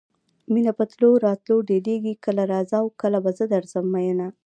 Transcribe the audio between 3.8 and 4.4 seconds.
میینه.